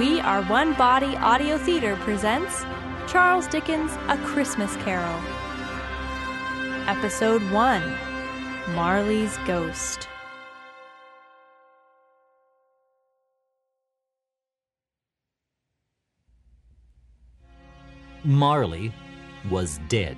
[0.00, 2.62] We Are One Body Audio Theater presents
[3.06, 5.20] Charles Dickens' A Christmas Carol.
[6.88, 7.98] Episode 1
[8.74, 10.08] Marley's Ghost.
[18.24, 18.94] Marley
[19.50, 20.16] was dead.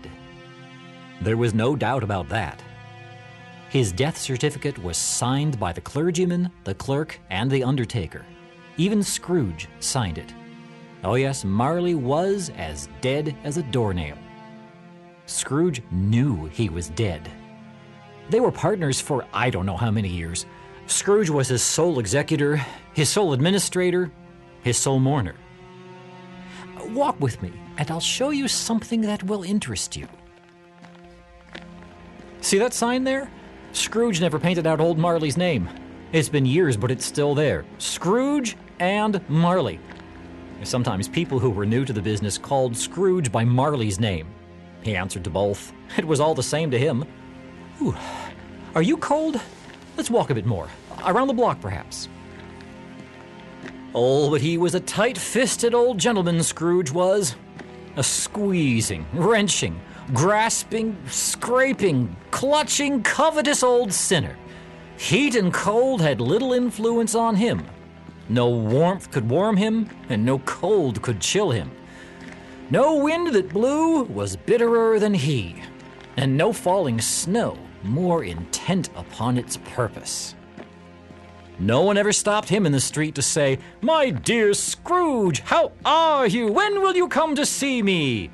[1.22, 2.62] There was no doubt about that.
[3.68, 8.24] His death certificate was signed by the clergyman, the clerk, and the undertaker.
[8.76, 10.32] Even Scrooge signed it.
[11.04, 14.16] Oh, yes, Marley was as dead as a doornail.
[15.26, 17.30] Scrooge knew he was dead.
[18.30, 20.46] They were partners for I don't know how many years.
[20.86, 24.10] Scrooge was his sole executor, his sole administrator,
[24.62, 25.34] his sole mourner.
[26.88, 30.08] Walk with me, and I'll show you something that will interest you.
[32.40, 33.30] See that sign there?
[33.72, 35.68] Scrooge never painted out old Marley's name.
[36.12, 37.64] It's been years, but it's still there.
[37.78, 39.80] Scrooge and Marley.
[40.62, 44.28] Sometimes people who were new to the business called Scrooge by Marley's name.
[44.82, 45.72] He answered to both.
[45.96, 47.04] It was all the same to him.
[47.80, 47.94] Ooh,
[48.74, 49.40] are you cold?
[49.96, 50.68] Let's walk a bit more.
[51.04, 52.08] Around the block, perhaps.
[53.94, 57.36] Oh, but he was a tight fisted old gentleman, Scrooge was.
[57.96, 59.80] A squeezing, wrenching,
[60.12, 64.36] grasping, scraping, clutching, covetous old sinner.
[65.02, 67.66] Heat and cold had little influence on him.
[68.28, 71.72] No warmth could warm him, and no cold could chill him.
[72.70, 75.56] No wind that blew was bitterer than he,
[76.16, 80.36] and no falling snow more intent upon its purpose.
[81.58, 86.28] No one ever stopped him in the street to say, My dear Scrooge, how are
[86.28, 86.46] you?
[86.46, 88.30] When will you come to see me?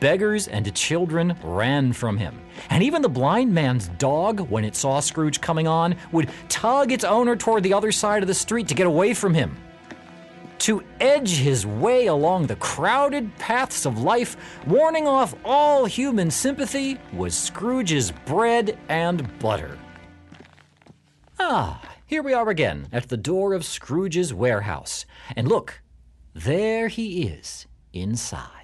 [0.00, 2.40] Beggars and children ran from him.
[2.70, 7.04] And even the blind man's dog, when it saw Scrooge coming on, would tug its
[7.04, 9.56] owner toward the other side of the street to get away from him.
[10.60, 14.36] To edge his way along the crowded paths of life,
[14.66, 19.78] warning off all human sympathy, was Scrooge's bread and butter.
[21.38, 25.06] Ah, here we are again at the door of Scrooge's warehouse.
[25.36, 25.80] And look,
[26.34, 28.57] there he is inside.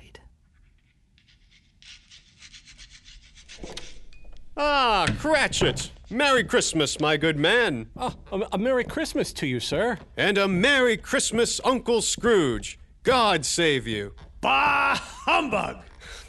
[4.56, 5.90] Ah, Cratchit!
[6.10, 7.88] Merry Christmas, my good man.
[7.96, 9.98] Oh, a, a Merry Christmas to you, sir.
[10.16, 12.78] And a Merry Christmas, Uncle Scrooge.
[13.02, 14.14] God save you.
[14.40, 15.78] Bah humbug!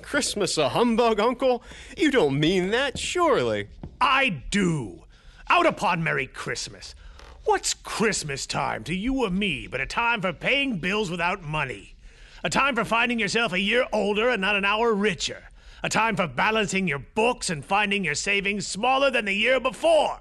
[0.02, 1.62] Christmas a humbug, Uncle?
[1.98, 3.68] You don't mean that, surely.
[4.02, 5.04] I do.
[5.50, 6.96] Out upon Merry Christmas.
[7.44, 11.96] What's Christmas time to you or me but a time for paying bills without money?
[12.44, 15.44] A time for finding yourself a year older and not an hour richer?
[15.86, 20.20] A time for balancing your books and finding your savings smaller than the year before?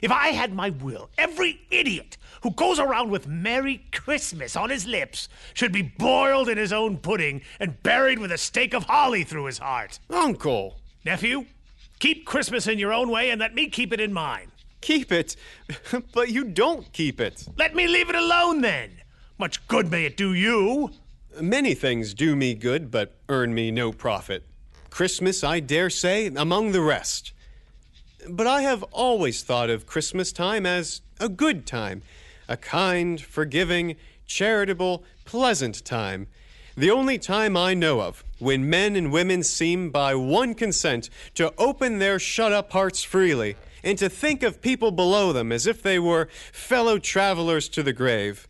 [0.00, 4.86] If I had my will, every idiot who goes around with Merry Christmas on his
[4.86, 9.24] lips should be boiled in his own pudding and buried with a stake of holly
[9.24, 9.98] through his heart.
[10.10, 10.78] Uncle!
[11.04, 11.46] Nephew,
[11.98, 14.52] keep Christmas in your own way and let me keep it in mine.
[14.80, 15.34] Keep it,
[16.12, 17.48] but you don't keep it.
[17.58, 18.92] Let me leave it alone then.
[19.38, 20.92] Much good may it do you.
[21.40, 24.44] Many things do me good, but earn me no profit.
[24.90, 27.32] Christmas, I dare say, among the rest.
[28.28, 32.02] But I have always thought of Christmas time as a good time,
[32.48, 33.96] a kind, forgiving,
[34.26, 36.26] charitable, pleasant time.
[36.76, 41.52] The only time I know of when men and women seem by one consent to
[41.58, 45.82] open their shut up hearts freely and to think of people below them as if
[45.82, 48.46] they were fellow travelers to the grave.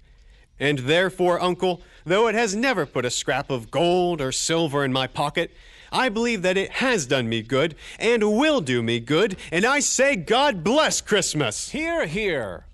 [0.59, 4.93] And therefore, uncle, though it has never put a scrap of gold or silver in
[4.93, 5.51] my pocket,
[5.93, 9.81] I believe that it has done me good and will do me good, and I
[9.81, 11.71] say God bless Christmas.
[11.71, 12.67] Hear, hear.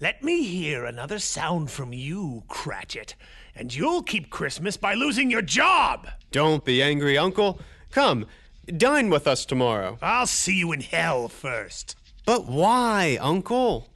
[0.00, 3.14] Let me hear another sound from you, Cratchit,
[3.54, 6.08] and you'll keep Christmas by losing your job.
[6.32, 7.60] Don't be angry, uncle.
[7.90, 8.26] Come,
[8.66, 9.98] dine with us tomorrow.
[10.02, 11.96] I'll see you in hell first.
[12.26, 13.88] But why, uncle?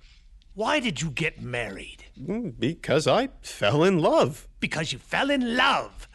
[0.54, 2.04] Why did you get married?
[2.20, 4.48] Mm, because I fell in love.
[4.60, 6.07] Because you fell in love.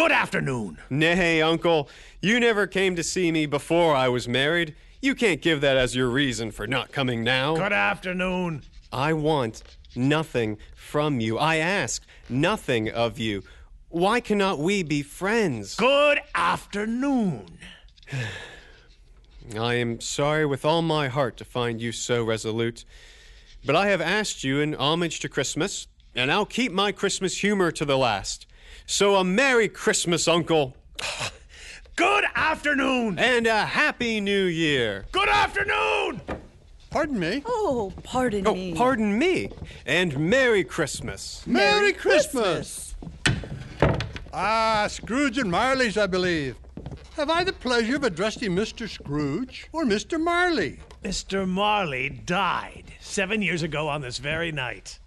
[0.00, 0.78] Good afternoon.
[0.88, 1.90] Nay, uncle,
[2.22, 4.74] you never came to see me before I was married.
[5.02, 7.54] You can't give that as your reason for not coming now.
[7.54, 8.62] Good afternoon.
[8.90, 9.62] I want
[9.94, 11.36] nothing from you.
[11.36, 13.42] I ask nothing of you.
[13.90, 15.74] Why cannot we be friends?
[15.74, 17.58] Good afternoon.
[19.54, 22.86] I am sorry with all my heart to find you so resolute.
[23.66, 27.70] But I have asked you in homage to Christmas, and I'll keep my Christmas humor
[27.72, 28.46] to the last.
[28.90, 30.76] So a Merry Christmas, Uncle.
[31.96, 33.20] Good afternoon.
[33.20, 35.06] And a Happy New Year.
[35.12, 36.20] Good afternoon.
[36.90, 37.40] pardon me.
[37.46, 38.50] Oh, pardon me.
[38.50, 38.74] Oh, me.
[38.74, 39.52] pardon me.
[39.86, 41.46] And Merry Christmas.
[41.46, 42.96] Merry Christmas.
[44.32, 46.56] Ah, Scrooge and Marley's, I believe.
[47.14, 48.88] Have I the pleasure of addressing Mr.
[48.88, 50.20] Scrooge or Mr.
[50.20, 50.80] Marley?
[51.04, 51.46] Mr.
[51.46, 54.98] Marley died seven years ago on this very night.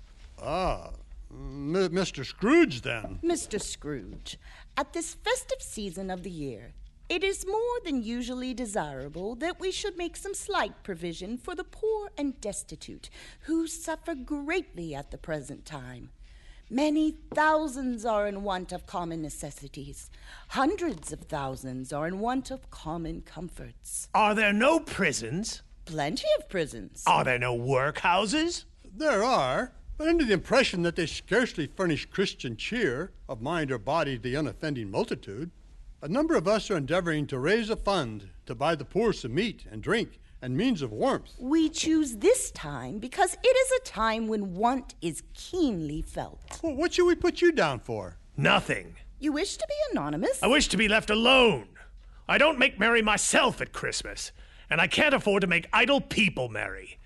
[0.42, 0.92] Ah,
[1.34, 2.26] M- Mr.
[2.26, 3.20] Scrooge, then.
[3.24, 3.62] Mr.
[3.62, 4.38] Scrooge,
[4.78, 6.74] at this festive season of the year,
[7.10, 11.64] it is more than usually desirable that we should make some slight provision for the
[11.64, 13.10] poor and destitute
[13.42, 16.10] who suffer greatly at the present time.
[16.70, 20.10] Many thousands are in want of common necessities.
[20.50, 24.08] Hundreds of thousands are in want of common comforts.
[24.16, 25.62] Are there no prisons?
[25.86, 27.04] Plenty of prisons.
[27.06, 28.64] Are there no workhouses?
[28.96, 33.78] There are, but under the impression that they scarcely furnish Christian cheer of mind or
[33.78, 35.52] body to the unoffending multitude,
[36.02, 39.34] a number of us are endeavoring to raise a fund to buy the poor some
[39.34, 41.36] meat and drink and means of warmth.
[41.40, 46.60] We choose this time because it is a time when want is keenly felt.
[46.62, 48.18] Well, what should we put you down for?
[48.36, 48.96] Nothing.
[49.20, 50.44] You wish to be anonymous?
[50.44, 51.70] I wish to be left alone.
[52.28, 54.34] I don't make merry myself at Christmas,
[54.70, 57.00] and I can't afford to make idle people merry.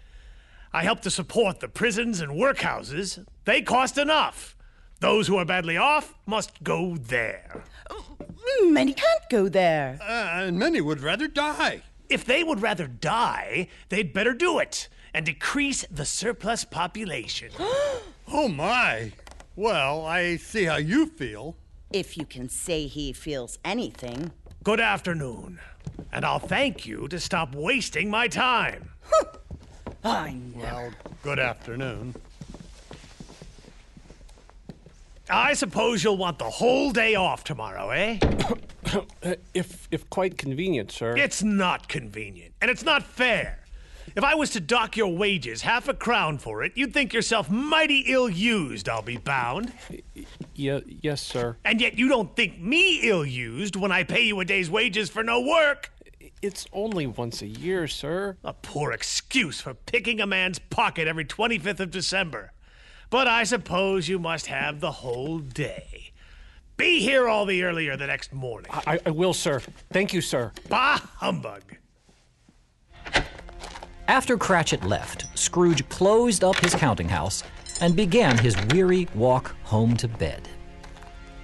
[0.78, 3.26] I help to support the prisons and workhouses.
[3.46, 4.56] They cost enough.
[5.00, 7.64] Those who are badly off must go there.
[7.90, 9.98] Mm, Many can't go there.
[10.00, 11.82] Uh, and many would rather die.
[12.10, 17.50] If they would rather die, they'd better do it and decrease the surplus population.
[18.32, 19.14] Oh, my.
[19.56, 21.56] Well, I see how you feel.
[21.92, 24.32] If you can say he feels anything.
[24.64, 25.60] Good afternoon,
[26.12, 28.90] and I'll thank you to stop wasting my time.
[30.08, 30.62] I know.
[30.62, 30.92] Well,
[31.24, 32.16] good afternoon.
[35.30, 38.20] I suppose you'll want the whole day off tomorrow, eh?
[39.54, 41.18] If if quite convenient, sir.
[41.18, 43.60] It's not convenient, and it's not fair.
[44.16, 47.50] If I was to dock your wages half a crown for it, you'd think yourself
[47.50, 49.74] mighty ill used, I'll be bound.
[50.56, 51.58] Ye- yes, sir.
[51.66, 55.10] And yet you don't think me ill used when I pay you a day's wages
[55.10, 55.92] for no work.
[56.40, 58.38] It's only once a year, sir.
[58.44, 62.52] A poor excuse for picking a man's pocket every 25th of December.
[63.10, 66.12] But I suppose you must have the whole day.
[66.76, 68.70] Be here all the earlier the next morning.
[68.72, 69.62] I, I will, sir.
[69.92, 70.52] Thank you, sir.
[70.70, 71.64] Bah humbug.
[74.08, 77.44] After Cratchit left, Scrooge closed up his counting house
[77.82, 80.48] and began his weary walk home to bed.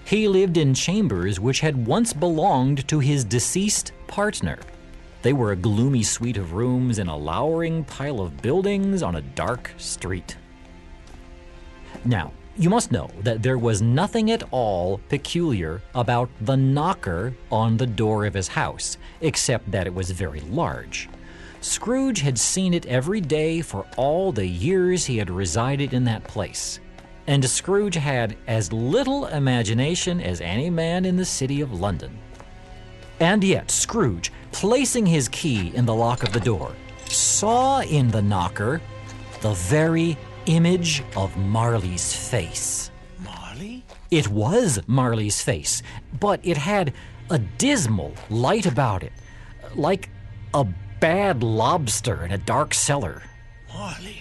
[0.05, 4.59] He lived in chambers which had once belonged to his deceased partner.
[5.23, 9.21] They were a gloomy suite of rooms in a lowering pile of buildings on a
[9.21, 10.35] dark street.
[12.03, 17.77] Now, you must know that there was nothing at all peculiar about the knocker on
[17.77, 21.09] the door of his house, except that it was very large.
[21.61, 26.25] Scrooge had seen it every day for all the years he had resided in that
[26.25, 26.81] place.
[27.27, 32.19] And Scrooge had as little imagination as any man in the city of London.
[33.21, 36.73] And yet, Scrooge, placing his key in the lock of the door,
[37.09, 38.81] saw in the knocker
[39.41, 42.91] the very image of Marley's face.
[43.19, 43.83] Marley?
[44.11, 45.81] It was Marley's face,
[46.19, 46.93] but it had
[47.29, 49.11] a dismal light about it,
[49.75, 50.09] like
[50.53, 50.65] a
[50.99, 53.23] bad lobster in a dark cellar.
[53.73, 54.19] Marley.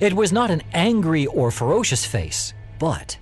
[0.00, 3.16] It was not an angry or ferocious face, but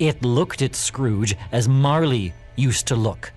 [0.00, 3.32] it looked at Scrooge as Marley used to look,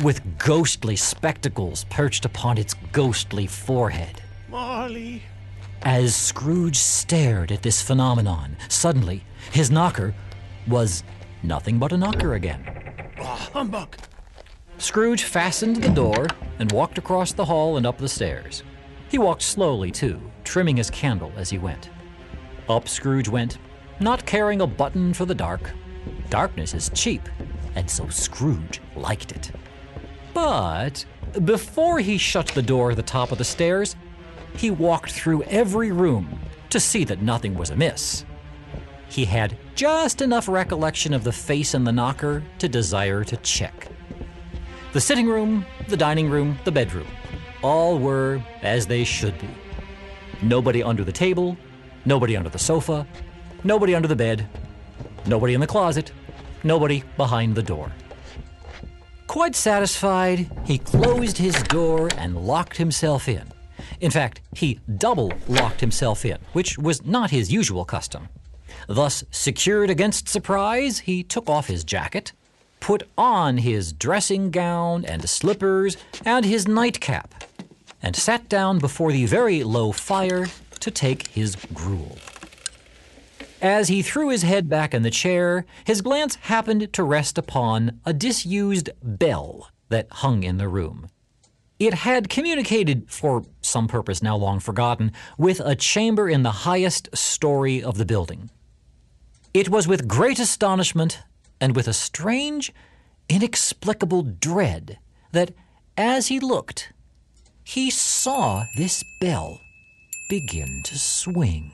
[0.00, 4.22] with ghostly spectacles perched upon its ghostly forehead.
[4.48, 5.22] Marley.
[5.82, 10.14] As Scrooge stared at this phenomenon, suddenly his knocker
[10.68, 11.02] was
[11.42, 12.64] nothing but a knocker again.
[13.16, 13.96] Bah humbug.
[14.78, 16.26] Scrooge fastened the door
[16.58, 18.62] and walked across the hall and up the stairs.
[19.08, 21.90] He walked slowly, too, trimming his candle as he went.
[22.68, 23.58] Up Scrooge went,
[24.00, 25.70] not caring a button for the dark.
[26.30, 27.28] Darkness is cheap,
[27.74, 29.50] and so Scrooge liked it.
[30.34, 31.04] But
[31.44, 33.96] before he shut the door at the top of the stairs,
[34.56, 38.24] he walked through every room to see that nothing was amiss.
[39.08, 43.88] He had just enough recollection of the face in the knocker to desire to check.
[44.92, 47.06] The sitting room, the dining room, the bedroom,
[47.62, 49.48] all were as they should be.
[50.42, 51.56] Nobody under the table,
[52.04, 53.06] nobody under the sofa,
[53.64, 54.48] nobody under the bed,
[55.26, 56.12] nobody in the closet,
[56.64, 57.92] nobody behind the door.
[59.32, 63.50] Quite satisfied, he closed his door and locked himself in.
[63.98, 68.28] In fact, he double locked himself in, which was not his usual custom.
[68.88, 72.32] Thus, secured against surprise, he took off his jacket,
[72.78, 75.96] put on his dressing gown and slippers
[76.26, 77.42] and his nightcap,
[78.02, 80.46] and sat down before the very low fire
[80.80, 82.18] to take his gruel.
[83.62, 88.00] As he threw his head back in the chair, his glance happened to rest upon
[88.04, 91.06] a disused bell that hung in the room.
[91.78, 97.16] It had communicated, for some purpose now long forgotten, with a chamber in the highest
[97.16, 98.50] story of the building.
[99.54, 101.20] It was with great astonishment
[101.60, 102.72] and with a strange,
[103.28, 104.98] inexplicable dread
[105.30, 105.54] that,
[105.96, 106.92] as he looked,
[107.62, 109.60] he saw this bell
[110.28, 111.70] begin to swing.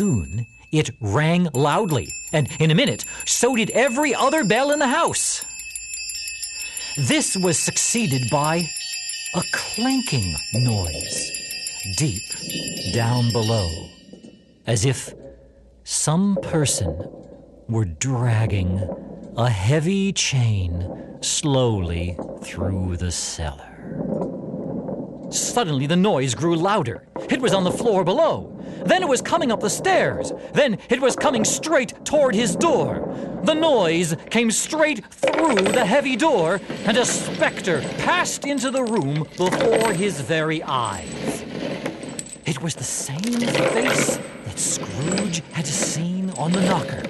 [0.00, 4.88] Soon it rang loudly, and in a minute, so did every other bell in the
[4.88, 5.44] house.
[6.96, 8.66] This was succeeded by
[9.34, 11.30] a clanking noise
[11.98, 12.22] deep
[12.94, 13.68] down below,
[14.66, 15.12] as if
[15.84, 17.06] some person
[17.68, 18.80] were dragging
[19.36, 23.66] a heavy chain slowly through the cellar.
[25.30, 27.06] Suddenly, the noise grew louder.
[27.28, 28.59] It was on the floor below.
[28.84, 30.32] Then it was coming up the stairs.
[30.52, 33.14] Then it was coming straight toward his door.
[33.44, 39.26] The noise came straight through the heavy door, and a specter passed into the room
[39.36, 41.44] before his very eyes.
[42.46, 47.02] It was the same face that Scrooge had seen on the knocker.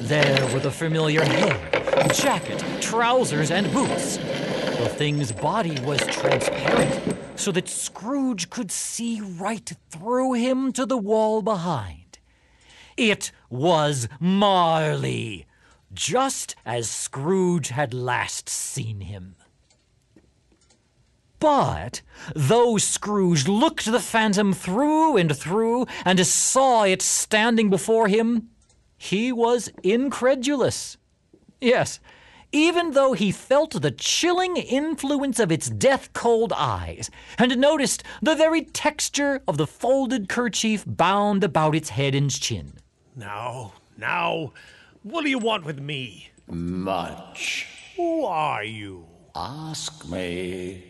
[0.00, 4.16] There were the familiar hair, jacket, trousers, and boots.
[4.16, 10.98] The thing's body was transparent, so that Scrooge could see right through him to the
[10.98, 12.18] wall behind.
[12.96, 15.46] It was Marley,
[15.92, 19.36] just as Scrooge had last seen him.
[21.38, 22.00] But
[22.34, 28.48] though Scrooge looked the phantom through and through and saw it standing before him,
[28.96, 30.96] he was incredulous.
[31.60, 32.00] Yes,
[32.56, 38.34] even though he felt the chilling influence of its death cold eyes, and noticed the
[38.34, 42.72] very texture of the folded kerchief bound about its head and chin.
[43.14, 44.54] Now, now,
[45.02, 46.30] what do you want with me?
[46.48, 47.68] Much.
[47.94, 49.04] Who are you?
[49.34, 50.82] Ask me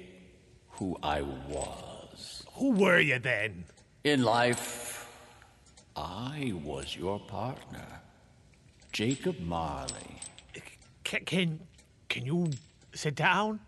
[0.71, 2.45] who I was.
[2.55, 3.65] Who were you then?
[4.05, 5.11] In life,
[5.97, 8.03] I was your partner,
[8.93, 10.21] Jacob Marley.
[11.07, 11.61] Can, can,
[12.09, 12.51] can you
[12.93, 13.61] sit down?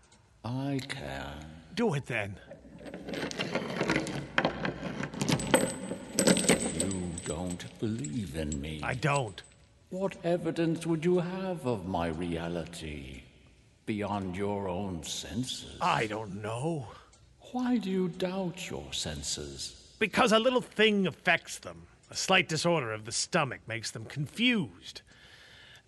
[0.43, 1.45] I can.
[1.73, 2.35] Do it then.
[6.77, 8.81] You don't believe in me.
[8.83, 9.41] I don't.
[9.89, 13.21] What evidence would you have of my reality
[13.85, 15.77] beyond your own senses?
[15.81, 16.89] I don't know.
[17.53, 19.93] Why do you doubt your senses?
[19.97, 21.83] Because a little thing affects them.
[22.11, 25.03] A slight disorder of the stomach makes them confused.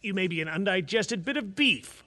[0.01, 2.03] You may be an undigested bit of beef,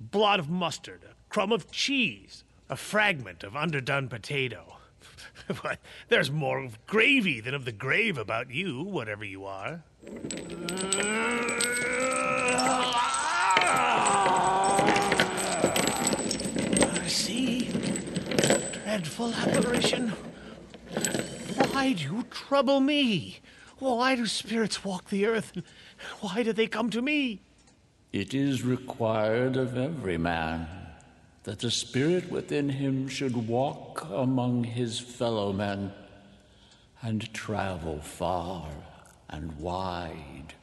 [0.00, 4.72] blot of mustard, a crumb of cheese, a fragment of underdone potato.
[5.62, 9.84] But there's more of gravy than of the grave about you, whatever you are.
[17.06, 17.68] See?
[18.72, 20.08] Dreadful apparition.
[21.70, 23.38] Why do you trouble me?
[23.78, 25.52] Why do spirits walk the earth?
[25.54, 25.64] And
[26.20, 27.40] why do they come to me?
[28.12, 30.66] It is required of every man
[31.42, 35.92] that the spirit within him should walk among his fellow men
[37.02, 38.68] and travel far
[39.28, 40.54] and wide.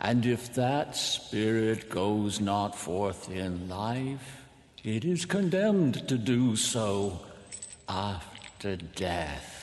[0.00, 4.42] And if that spirit goes not forth in life,
[4.82, 7.20] it is condemned to do so
[7.88, 9.61] after death.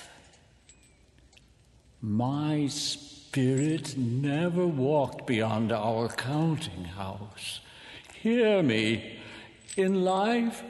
[2.02, 7.60] My spirit never walked beyond our counting house.
[8.14, 9.20] Hear me.
[9.76, 10.64] In life,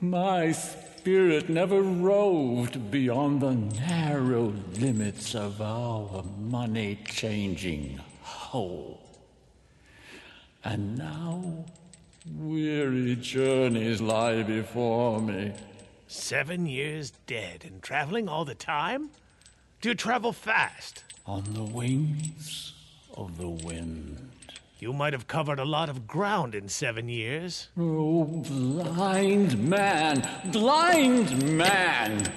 [0.00, 9.00] my spirit never roved beyond the narrow limits of our money changing hole.
[10.64, 11.64] And now,
[12.36, 15.52] weary journeys lie before me.
[16.08, 19.10] Seven years dead and traveling all the time?
[19.82, 21.02] Do you travel fast?
[21.26, 22.72] On the wings
[23.16, 24.30] of the wind.
[24.78, 27.66] You might have covered a lot of ground in seven years.
[27.76, 32.32] Oh, blind man, blind man!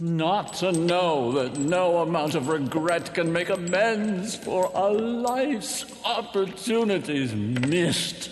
[0.00, 7.32] Not to know that no amount of regret can make amends for a life's opportunities
[7.36, 8.30] missed.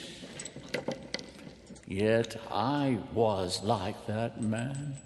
[1.86, 4.96] Yet I was like that man.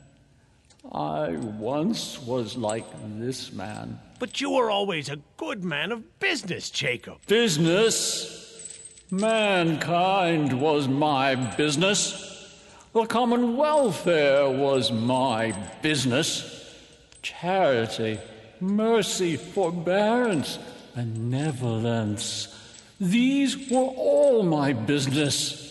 [0.93, 2.85] I once was like
[3.19, 3.99] this man.
[4.19, 7.19] But you were always a good man of business, Jacob.
[7.27, 8.43] Business?
[9.11, 12.23] Mankind was my business.
[12.93, 15.53] The common welfare was my
[15.83, 16.75] business.
[17.23, 18.19] Charity,
[18.61, 20.59] mercy, forbearance,
[20.95, 22.49] benevolence.
[22.99, 25.63] These were all my business.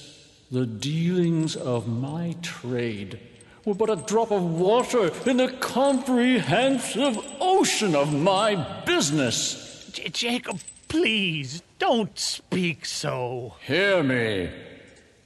[0.52, 3.20] The dealings of my trade
[3.66, 8.56] were but a drop of water in the comprehensive ocean of my
[8.86, 9.90] business.
[9.92, 13.56] J- Jacob, please, don't speak so.
[13.62, 14.50] Hear me.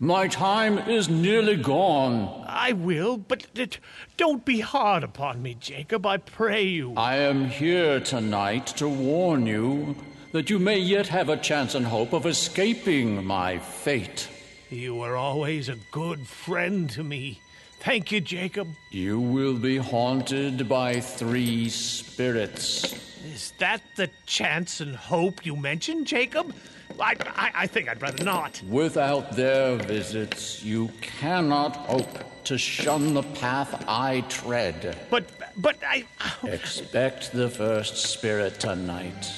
[0.02, 2.46] My time is nearly gone.
[2.48, 3.80] I will, but it,
[4.16, 6.94] don't be hard upon me, Jacob, I pray you.
[6.96, 9.98] I am here tonight to warn you
[10.32, 14.30] that you may yet have a chance and hope of escaping my fate.
[14.70, 17.42] You were always a good friend to me.
[17.80, 18.68] Thank you, Jacob.
[18.90, 22.94] You will be haunted by three spirits.
[23.26, 26.54] Is that the chance and hope you mentioned, Jacob?
[27.00, 28.62] I, I, I think I'd rather not.
[28.68, 34.98] Without their visits, you cannot hope to shun the path I tread.
[35.10, 36.06] But, but I.
[36.44, 39.32] Expect the first spirit tonight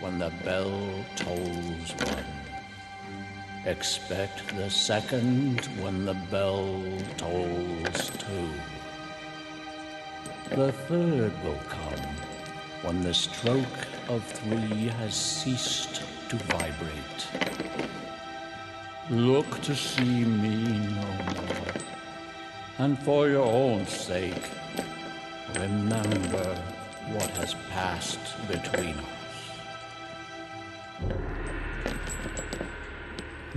[0.00, 2.37] when the bell tolls one.
[3.66, 6.82] Expect the second when the bell
[7.16, 8.50] tolls two.
[10.54, 12.06] The third will come
[12.82, 17.28] when the stroke of three has ceased to vibrate.
[19.10, 21.74] Look to see me no more.
[22.78, 24.50] And for your own sake,
[25.58, 26.54] remember
[27.12, 29.17] what has passed between us.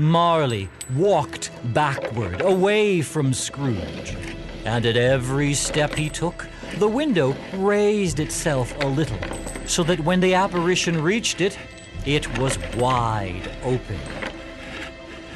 [0.01, 4.17] Marley walked backward, away from Scrooge.
[4.65, 6.47] And at every step he took,
[6.79, 9.19] the window raised itself a little,
[9.67, 11.55] so that when the apparition reached it,
[12.03, 13.99] it was wide open.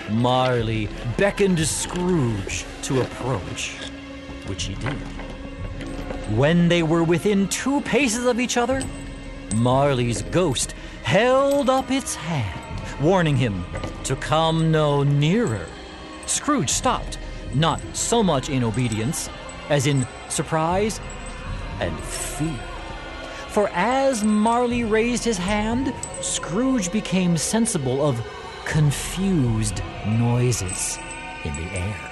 [0.09, 3.75] Marley beckoned Scrooge to approach,
[4.47, 4.93] which he did.
[6.35, 8.81] When they were within two paces of each other,
[9.57, 10.73] Marley's ghost
[11.03, 12.64] held up its hand,
[13.01, 13.65] warning him
[14.03, 15.65] to come no nearer.
[16.25, 17.17] Scrooge stopped,
[17.53, 19.29] not so much in obedience
[19.69, 20.99] as in surprise
[21.79, 22.59] and fear.
[23.49, 28.21] For as Marley raised his hand, Scrooge became sensible of
[28.65, 30.99] confused noises
[31.43, 32.11] in the air.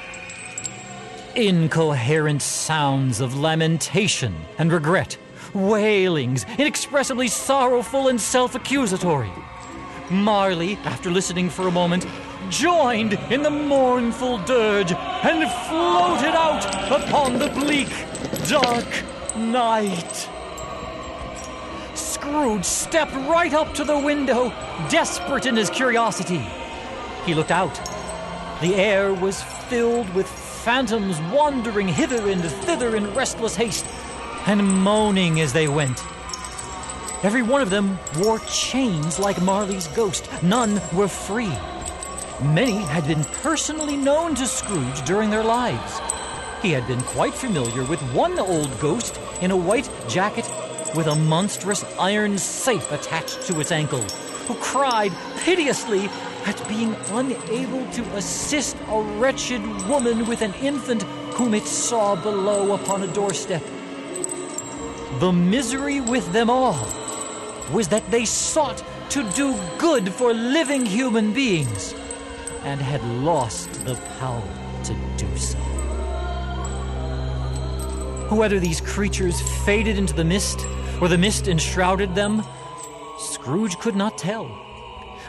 [1.35, 5.17] Incoherent sounds of lamentation and regret,
[5.53, 9.31] wailings, inexpressibly sorrowful and self accusatory.
[10.09, 12.05] Marley, after listening for a moment,
[12.49, 17.89] joined in the mournful dirge and floated out upon the bleak,
[18.47, 18.85] dark
[19.35, 20.29] night.
[21.95, 24.49] Scrooge stepped right up to the window,
[24.89, 26.45] desperate in his curiosity.
[27.25, 27.75] He looked out.
[28.61, 33.85] The air was filled with phantoms wandering hither and thither in restless haste
[34.45, 36.01] and moaning as they went.
[37.23, 40.29] Every one of them wore chains like Marley's ghost.
[40.43, 41.57] None were free.
[42.41, 46.01] Many had been personally known to Scrooge during their lives.
[46.62, 50.45] He had been quite familiar with one old ghost in a white jacket
[50.95, 54.03] with a monstrous iron safe attached to its ankle,
[54.47, 55.13] who cried
[55.45, 56.09] piteously
[56.45, 61.03] at being unable to assist a wretched woman with an infant
[61.36, 63.63] whom it saw below upon a doorstep.
[65.19, 67.02] The misery with them all
[67.71, 71.93] was that they sought to do good for living human beings
[72.63, 74.43] and had lost the power
[74.84, 75.58] to do so.
[78.30, 80.65] Whether these creatures faded into the mist
[80.99, 82.43] or the mist enshrouded them,
[83.19, 84.49] Scrooge could not tell.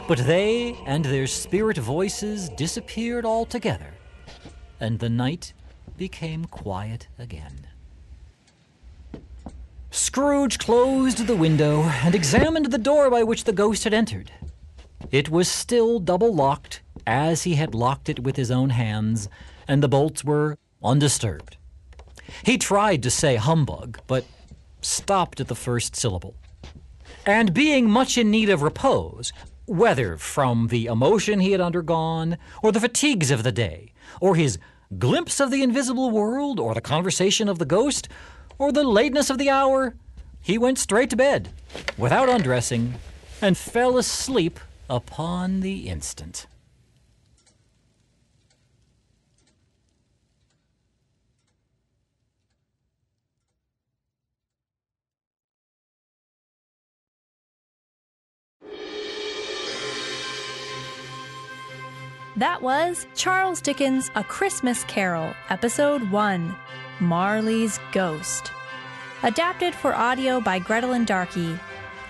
[0.07, 3.93] But they and their spirit voices disappeared altogether,
[4.79, 5.53] and the night
[5.97, 7.67] became quiet again.
[9.95, 14.29] Scrooge closed the window and examined the door by which the ghost had entered.
[15.09, 19.29] It was still double locked, as he had locked it with his own hands,
[19.69, 21.55] and the bolts were undisturbed.
[22.43, 24.25] He tried to say humbug, but
[24.81, 26.35] stopped at the first syllable.
[27.25, 29.31] And being much in need of repose,
[29.65, 34.59] whether from the emotion he had undergone, or the fatigues of the day, or his
[34.99, 38.09] glimpse of the invisible world, or the conversation of the ghost,
[38.57, 39.95] or the lateness of the hour,
[40.41, 41.49] he went straight to bed,
[41.97, 42.95] without undressing,
[43.41, 46.47] and fell asleep upon the instant.
[62.37, 66.55] That was Charles Dickens' A Christmas Carol, Episode 1
[66.99, 68.51] Marley's Ghost.
[69.23, 71.59] Adapted for audio by Gretelyn Darkey.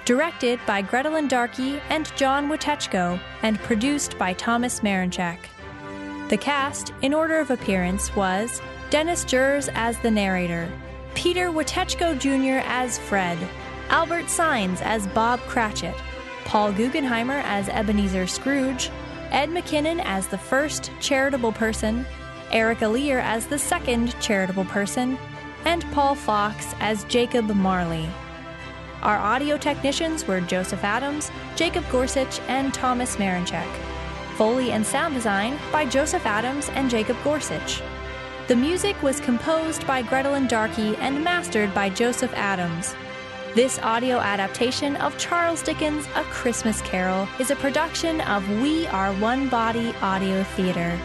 [0.06, 5.40] Directed by Gretelyn Darkey and John Witechko, and produced by Thomas Marinchak.
[6.30, 10.72] The cast, in order of appearance, was Dennis Jurs as the narrator,
[11.16, 12.64] Peter Witechko Jr.
[12.68, 13.38] as Fred,
[13.90, 15.96] Albert Sines as Bob Cratchit,
[16.46, 18.92] Paul Guggenheimer as Ebenezer Scrooge,
[19.32, 22.06] Ed McKinnon as the first charitable person,
[22.56, 25.18] Erica Lear as the second charitable person,
[25.66, 28.08] and Paul Fox as Jacob Marley.
[29.02, 33.68] Our audio technicians were Joseph Adams, Jacob Gorsuch, and Thomas Marinchek.
[34.38, 37.82] Foley and sound design by Joseph Adams and Jacob Gorsuch.
[38.48, 42.96] The music was composed by Gretelyn Darkey and mastered by Joseph Adams.
[43.54, 49.14] This audio adaptation of Charles Dickens' A Christmas Carol is a production of We Are
[49.16, 50.98] One Body Audio Theater.